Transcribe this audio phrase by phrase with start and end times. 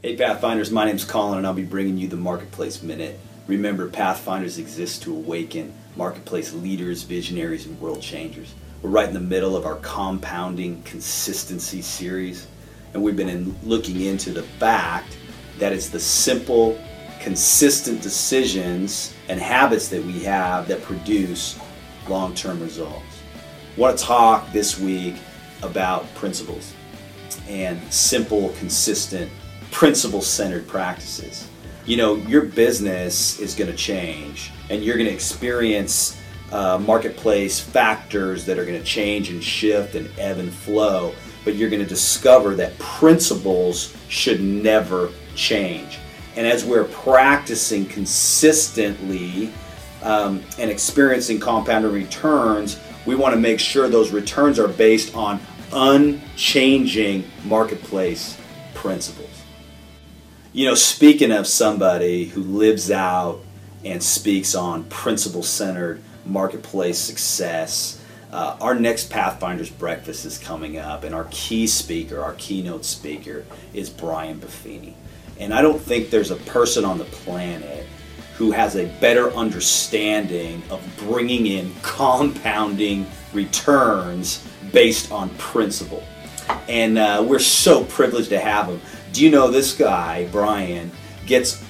[0.00, 3.18] Hey Pathfinders, my name's Colin and I'll be bringing you the Marketplace Minute.
[3.48, 8.54] Remember, Pathfinders exist to awaken marketplace leaders, visionaries, and world changers.
[8.80, 12.46] We're right in the middle of our compounding consistency series,
[12.94, 15.18] and we've been in looking into the fact
[15.58, 16.80] that it's the simple,
[17.20, 21.58] consistent decisions and habits that we have that produce
[22.08, 23.02] long term results.
[23.76, 25.16] I want to talk this week
[25.64, 26.72] about principles
[27.48, 29.28] and simple, consistent
[29.70, 31.48] principle centered practices.
[31.86, 36.20] You know, your business is going to change and you're going to experience
[36.52, 41.14] uh, marketplace factors that are going to change and shift and ebb and flow,
[41.44, 45.98] but you're going to discover that principles should never change.
[46.36, 49.52] And as we're practicing consistently
[50.02, 55.40] um, and experiencing compounded returns, we want to make sure those returns are based on
[55.72, 58.38] unchanging marketplace
[58.74, 59.37] principles.
[60.58, 63.38] You know, speaking of somebody who lives out
[63.84, 71.04] and speaks on principle centered marketplace success, uh, our next Pathfinders Breakfast is coming up,
[71.04, 74.94] and our key speaker, our keynote speaker, is Brian Buffini.
[75.38, 77.86] And I don't think there's a person on the planet
[78.34, 86.02] who has a better understanding of bringing in compounding returns based on principle.
[86.68, 88.80] And uh, we're so privileged to have him.
[89.12, 90.90] Do you know this guy, Brian,
[91.26, 91.64] gets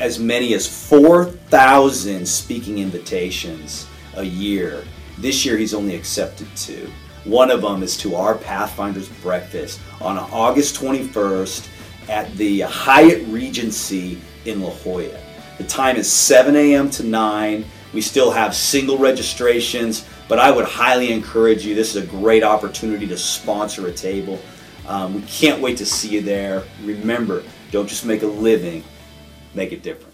[0.00, 4.84] as many as 4,000 speaking invitations a year.
[5.18, 6.90] This year he's only accepted two.
[7.24, 11.68] One of them is to our Pathfinders Breakfast on August 21st
[12.08, 15.20] at the Hyatt Regency in La Jolla.
[15.58, 16.90] The time is 7 a.m.
[16.90, 17.64] to 9.
[17.92, 21.74] We still have single registrations, but I would highly encourage you.
[21.74, 24.40] This is a great opportunity to sponsor a table.
[24.88, 26.64] Um, we can't wait to see you there.
[26.82, 28.82] Remember, don't just make a living,
[29.52, 30.11] make a difference.